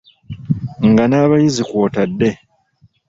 [0.89, 2.29] Nga n’abayizi kw’otadde.